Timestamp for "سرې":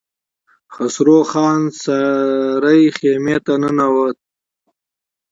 1.83-2.81